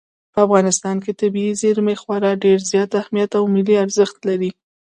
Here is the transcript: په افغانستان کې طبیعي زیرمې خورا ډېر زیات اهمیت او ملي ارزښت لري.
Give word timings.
په 0.33 0.39
افغانستان 0.45 0.95
کې 1.03 1.17
طبیعي 1.21 1.53
زیرمې 1.61 1.95
خورا 2.01 2.31
ډېر 2.43 2.59
زیات 2.71 2.91
اهمیت 3.01 3.31
او 3.39 3.43
ملي 3.55 3.75
ارزښت 3.85 4.17
لري. 4.29 4.51